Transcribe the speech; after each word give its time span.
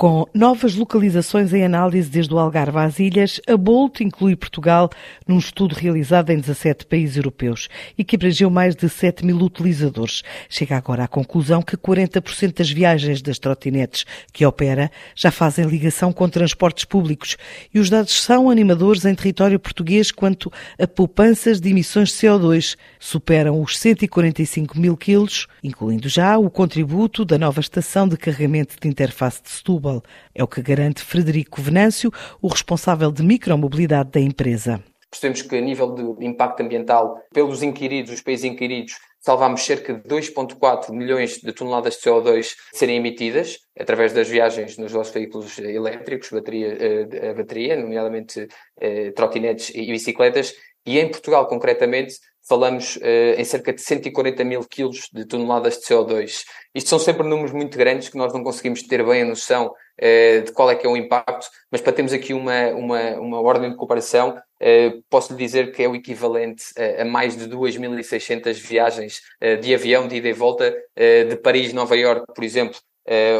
Com 0.00 0.26
novas 0.32 0.76
localizações 0.76 1.52
em 1.52 1.62
análise 1.62 2.08
desde 2.08 2.32
o 2.32 2.38
Algarve 2.38 2.78
às 2.78 2.98
ilhas, 2.98 3.38
a 3.46 3.54
Bolt 3.54 4.00
inclui 4.00 4.34
Portugal 4.34 4.88
num 5.28 5.38
estudo 5.38 5.74
realizado 5.74 6.30
em 6.30 6.40
17 6.40 6.86
países 6.86 7.18
europeus 7.18 7.68
e 7.98 8.02
que 8.02 8.16
abrangeu 8.16 8.48
mais 8.48 8.74
de 8.74 8.88
7 8.88 9.26
mil 9.26 9.36
utilizadores. 9.36 10.22
Chega 10.48 10.78
agora 10.78 11.04
à 11.04 11.06
conclusão 11.06 11.60
que 11.60 11.76
40% 11.76 12.54
das 12.54 12.70
viagens 12.70 13.20
das 13.20 13.38
trotinetes 13.38 14.06
que 14.32 14.46
opera 14.46 14.90
já 15.14 15.30
fazem 15.30 15.66
ligação 15.66 16.14
com 16.14 16.26
transportes 16.30 16.86
públicos 16.86 17.36
e 17.74 17.78
os 17.78 17.90
dados 17.90 18.22
são 18.22 18.48
animadores 18.48 19.04
em 19.04 19.14
território 19.14 19.60
português 19.60 20.10
quanto 20.10 20.50
a 20.78 20.86
poupanças 20.86 21.60
de 21.60 21.68
emissões 21.68 22.08
de 22.08 22.14
CO2. 22.14 22.74
Superam 22.98 23.60
os 23.60 23.78
145 23.78 24.80
mil 24.80 24.96
quilos, 24.96 25.46
incluindo 25.62 26.08
já 26.08 26.38
o 26.38 26.48
contributo 26.48 27.22
da 27.22 27.36
nova 27.36 27.60
estação 27.60 28.08
de 28.08 28.16
carregamento 28.16 28.76
de 28.80 28.88
interface 28.88 29.42
de 29.42 29.50
Setúbal 29.50 29.89
é 30.34 30.42
o 30.42 30.48
que 30.48 30.62
garante 30.62 31.02
Frederico 31.02 31.60
Venâncio, 31.60 32.10
o 32.40 32.48
responsável 32.48 33.10
de 33.10 33.22
micromobilidade 33.22 34.10
da 34.10 34.20
empresa. 34.20 34.82
Percebemos 35.10 35.42
que 35.42 35.56
a 35.56 35.60
nível 35.60 35.92
de 35.92 36.24
impacto 36.24 36.62
ambiental, 36.62 37.20
pelos 37.32 37.62
inquiridos, 37.62 38.12
os 38.12 38.20
países 38.20 38.44
inquiridos, 38.44 38.94
salvámos 39.18 39.62
cerca 39.62 39.94
de 39.94 40.08
2,4 40.08 40.92
milhões 40.92 41.38
de 41.38 41.52
toneladas 41.52 41.94
de 41.94 42.02
CO2 42.02 42.54
serem 42.72 42.96
emitidas 42.96 43.58
através 43.78 44.12
das 44.12 44.28
viagens 44.28 44.78
nos 44.78 44.92
nossos 44.92 45.12
veículos 45.12 45.58
elétricos, 45.58 46.30
bateria, 46.30 46.68
eh, 46.68 47.30
a 47.30 47.34
bateria, 47.34 47.76
nomeadamente 47.76 48.48
eh, 48.80 49.10
trotinetes 49.10 49.70
e 49.74 49.86
bicicletas, 49.86 50.54
e 50.86 50.98
em 50.98 51.10
Portugal, 51.10 51.46
concretamente, 51.46 52.14
falamos 52.48 52.96
uh, 52.96 53.38
em 53.38 53.44
cerca 53.44 53.72
de 53.72 53.80
140 53.80 54.44
mil 54.44 54.64
quilos 54.64 55.08
de 55.12 55.24
toneladas 55.24 55.78
de 55.78 55.84
CO2. 55.86 56.44
Isto 56.74 56.90
são 56.90 56.98
sempre 56.98 57.26
números 57.26 57.52
muito 57.52 57.76
grandes 57.76 58.08
que 58.08 58.16
nós 58.16 58.32
não 58.32 58.42
conseguimos 58.42 58.82
ter 58.82 59.04
bem 59.04 59.22
a 59.22 59.24
noção 59.24 59.66
uh, 59.66 60.42
de 60.42 60.52
qual 60.52 60.70
é 60.70 60.74
que 60.74 60.86
é 60.86 60.90
o 60.90 60.96
impacto, 60.96 61.46
mas 61.70 61.80
para 61.80 61.92
termos 61.92 62.12
aqui 62.12 62.32
uma, 62.32 62.68
uma, 62.68 63.00
uma 63.20 63.40
ordem 63.40 63.70
de 63.70 63.76
comparação, 63.76 64.30
uh, 64.30 65.02
posso 65.08 65.32
lhe 65.32 65.38
dizer 65.38 65.72
que 65.72 65.82
é 65.82 65.88
o 65.88 65.94
equivalente 65.94 66.64
a, 66.76 67.02
a 67.02 67.04
mais 67.04 67.36
de 67.36 67.46
2.600 67.48 68.54
viagens 68.54 69.20
de 69.60 69.74
avião 69.74 70.08
de 70.08 70.16
ida 70.16 70.28
e 70.28 70.32
volta 70.32 70.74
de 70.96 71.36
Paris-Nova 71.36 71.96
York, 71.96 72.26
por 72.34 72.44
exemplo, 72.44 72.78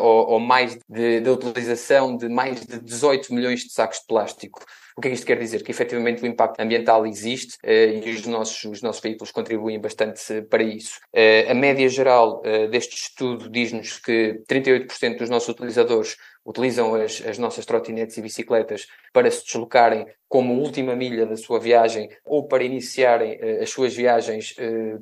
ou, 0.00 0.30
ou, 0.30 0.40
mais 0.40 0.78
da 1.22 1.32
utilização 1.32 2.16
de 2.16 2.28
mais 2.28 2.64
de 2.64 2.80
18 2.80 3.34
milhões 3.34 3.60
de 3.60 3.72
sacos 3.72 3.98
de 3.98 4.06
plástico. 4.06 4.60
O 4.98 5.00
que 5.00 5.06
é 5.06 5.10
que 5.12 5.14
isto 5.14 5.26
quer 5.28 5.38
dizer? 5.38 5.62
Que 5.62 5.70
efetivamente 5.70 6.24
o 6.24 6.26
impacto 6.26 6.58
ambiental 6.58 7.06
existe 7.06 7.56
uh, 7.64 8.04
e 8.04 8.10
os 8.10 8.26
nossos, 8.26 8.64
os 8.64 8.82
nossos 8.82 9.00
veículos 9.00 9.30
contribuem 9.30 9.80
bastante 9.80 10.42
para 10.50 10.60
isso. 10.60 10.98
Uh, 11.14 11.52
a 11.52 11.54
média 11.54 11.88
geral 11.88 12.42
deste 12.68 12.96
estudo 12.96 13.48
diz-nos 13.48 14.00
que 14.00 14.42
38% 14.50 15.18
dos 15.18 15.30
nossos 15.30 15.50
utilizadores 15.50 16.16
utilizam 16.44 16.96
as, 16.96 17.22
as 17.24 17.38
nossas 17.38 17.64
trotinetes 17.64 18.16
e 18.16 18.22
bicicletas 18.22 18.88
para 19.12 19.30
se 19.30 19.44
deslocarem 19.44 20.04
como 20.26 20.54
última 20.54 20.96
milha 20.96 21.26
da 21.26 21.36
sua 21.36 21.60
viagem 21.60 22.08
ou 22.24 22.48
para 22.48 22.64
iniciarem 22.64 23.38
as 23.62 23.70
suas 23.70 23.94
viagens 23.94 24.54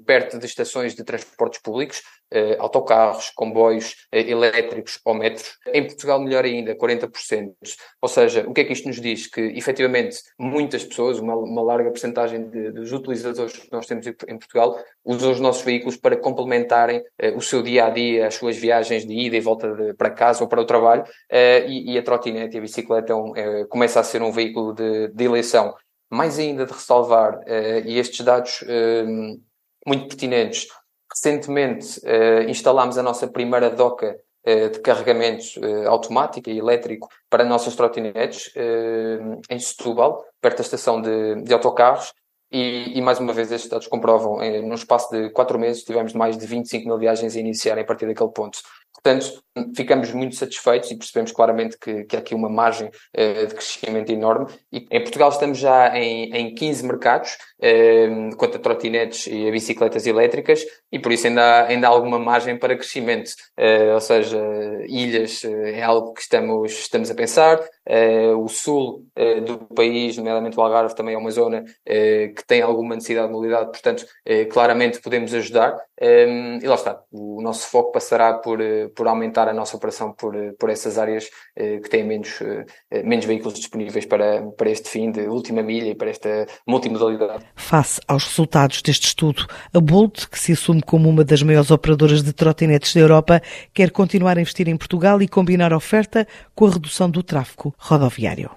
perto 0.04 0.38
de 0.38 0.46
estações 0.46 0.94
de 0.94 1.04
transportes 1.04 1.60
públicos, 1.60 2.02
autocarros, 2.58 3.30
comboios 3.30 3.96
elétricos 4.12 5.00
ou 5.04 5.14
metros. 5.14 5.56
Em 5.72 5.84
Portugal, 5.84 6.20
melhor 6.20 6.44
ainda, 6.44 6.76
40%. 6.76 7.52
Ou 8.00 8.08
seja, 8.08 8.44
o 8.48 8.52
que 8.52 8.60
é 8.60 8.64
que 8.64 8.72
isto 8.72 8.86
nos 8.86 9.00
diz? 9.00 9.26
Que 9.26 9.40
efetivamente 9.40 9.85
muitas 10.38 10.84
pessoas, 10.84 11.18
uma, 11.18 11.34
uma 11.34 11.62
larga 11.62 11.90
porcentagem 11.90 12.48
dos 12.48 12.92
utilizadores 12.92 13.56
que 13.56 13.72
nós 13.72 13.86
temos 13.86 14.06
em 14.06 14.38
Portugal, 14.38 14.78
usam 15.04 15.32
os 15.32 15.40
nossos 15.40 15.62
veículos 15.62 15.96
para 15.96 16.16
complementarem 16.16 17.02
o 17.34 17.40
seu 17.40 17.62
dia 17.62 17.86
a 17.86 17.90
dia, 17.90 18.26
as 18.26 18.34
suas 18.34 18.56
viagens 18.56 19.06
de 19.06 19.12
ida 19.12 19.36
e 19.36 19.40
volta 19.40 19.72
de, 19.74 19.94
para 19.94 20.10
casa 20.10 20.42
ou 20.42 20.48
para 20.48 20.60
o 20.60 20.64
trabalho, 20.64 21.04
e, 21.66 21.92
e, 21.92 21.98
a 21.98 22.02
trotinete 22.02 22.56
e 22.56 22.58
a 22.58 22.62
bicicleta 22.62 23.12
é 23.12 23.16
um, 23.16 23.36
é, 23.36 23.64
começa 23.66 24.00
a 24.00 24.04
ser 24.04 24.22
um 24.22 24.32
veículo 24.32 24.74
de 24.74 24.96
de 25.16 25.24
eleição, 25.24 25.74
mais 26.10 26.38
ainda 26.38 26.66
de 26.66 26.72
ressalvar, 26.72 27.38
uh, 27.38 27.86
e 27.86 27.98
estes 27.98 28.24
dados 28.24 28.62
uh, 28.62 29.40
muito 29.86 30.08
pertinentes, 30.08 30.68
recentemente 31.10 32.00
uh, 32.00 32.48
instalámos 32.48 32.98
a 32.98 33.02
nossa 33.02 33.26
primeira 33.26 33.70
doca 33.70 34.18
de 34.72 34.78
carregamento 34.78 35.44
automático 35.88 36.48
e 36.48 36.56
elétrico 36.56 37.08
para 37.28 37.44
nossas 37.44 37.74
trotinetes 37.74 38.52
em 39.50 39.58
Setúbal, 39.58 40.24
perto 40.40 40.58
da 40.58 40.62
estação 40.62 41.02
de, 41.02 41.42
de 41.42 41.52
autocarros, 41.52 42.12
e, 42.50 42.96
e, 42.96 43.02
mais 43.02 43.18
uma 43.18 43.32
vez 43.32 43.50
estes 43.50 43.68
dados 43.68 43.88
comprovam, 43.88 44.40
eh, 44.40 44.62
num 44.62 44.74
espaço 44.74 45.10
de 45.10 45.30
quatro 45.30 45.58
meses 45.58 45.82
tivemos 45.82 46.12
mais 46.12 46.38
de 46.38 46.46
25 46.46 46.86
mil 46.86 46.98
viagens 46.98 47.34
a 47.34 47.40
iniciar 47.40 47.78
a 47.78 47.84
partir 47.84 48.06
daquele 48.06 48.30
ponto. 48.30 48.58
Portanto, 48.94 49.42
ficamos 49.74 50.12
muito 50.12 50.36
satisfeitos 50.36 50.90
e 50.90 50.96
percebemos 50.96 51.32
claramente 51.32 51.78
que, 51.78 52.04
que 52.04 52.16
há 52.16 52.18
aqui 52.18 52.34
uma 52.34 52.48
margem 52.48 52.88
uh, 52.88 53.46
de 53.46 53.54
crescimento 53.54 54.10
enorme. 54.12 54.46
E 54.72 54.86
em 54.90 55.00
Portugal 55.00 55.30
estamos 55.30 55.58
já 55.58 55.96
em, 55.96 56.30
em 56.34 56.54
15 56.54 56.86
mercados, 56.86 57.36
uh, 57.60 58.36
quanto 58.36 58.56
a 58.56 58.60
trotinetes 58.60 59.26
e 59.26 59.48
a 59.48 59.50
bicicletas 59.50 60.06
elétricas, 60.06 60.64
e 60.92 60.98
por 60.98 61.12
isso 61.12 61.26
ainda 61.26 61.42
há, 61.42 61.66
ainda 61.66 61.86
há 61.86 61.90
alguma 61.90 62.18
margem 62.18 62.58
para 62.58 62.76
crescimento. 62.76 63.30
Uh, 63.58 63.94
ou 63.94 64.00
seja, 64.00 64.38
ilhas 64.88 65.44
é 65.44 65.82
algo 65.82 66.12
que 66.12 66.20
estamos, 66.20 66.72
estamos 66.72 67.10
a 67.10 67.14
pensar. 67.14 67.60
o 68.38 68.48
sul 68.48 69.04
do 69.46 69.58
país, 69.74 70.16
nomeadamente 70.16 70.58
o 70.58 70.62
Algarve, 70.62 70.94
também 70.94 71.14
é 71.14 71.18
uma 71.18 71.30
zona 71.30 71.64
que 71.84 72.44
tem 72.46 72.62
alguma 72.62 72.94
necessidade 72.94 73.28
de 73.28 73.32
mobilidade, 73.32 73.66
portanto, 73.66 74.06
claramente 74.50 75.00
podemos 75.00 75.32
ajudar. 75.34 75.76
E 76.00 76.66
lá 76.66 76.74
está, 76.74 77.00
o 77.12 77.40
nosso 77.40 77.68
foco 77.68 77.92
passará 77.92 78.34
por, 78.34 78.58
por 78.94 79.06
aumentar 79.06 79.45
a 79.50 79.54
nossa 79.54 79.76
operação 79.76 80.12
por, 80.12 80.34
por 80.58 80.70
essas 80.70 80.98
áreas 80.98 81.24
uh, 81.24 81.80
que 81.80 81.88
têm 81.88 82.04
menos, 82.04 82.40
uh, 82.40 82.64
menos 83.04 83.24
veículos 83.24 83.54
disponíveis 83.54 84.06
para, 84.06 84.42
para 84.56 84.70
este 84.70 84.88
fim 84.88 85.10
de 85.10 85.26
última 85.28 85.62
milha 85.62 85.90
e 85.90 85.94
para 85.94 86.10
esta 86.10 86.46
multimodalidade. 86.66 87.44
Face 87.54 88.00
aos 88.06 88.24
resultados 88.24 88.82
deste 88.82 89.06
estudo, 89.06 89.46
a 89.72 89.80
Bolt, 89.80 90.26
que 90.26 90.38
se 90.38 90.52
assume 90.52 90.82
como 90.82 91.08
uma 91.08 91.24
das 91.24 91.42
maiores 91.42 91.70
operadoras 91.70 92.22
de 92.22 92.32
trotinetes 92.32 92.94
da 92.94 93.00
Europa, 93.00 93.42
quer 93.72 93.90
continuar 93.90 94.38
a 94.38 94.40
investir 94.40 94.68
em 94.68 94.76
Portugal 94.76 95.20
e 95.22 95.28
combinar 95.28 95.72
oferta 95.72 96.26
com 96.54 96.66
a 96.66 96.70
redução 96.70 97.10
do 97.10 97.22
tráfego 97.22 97.74
rodoviário. 97.78 98.50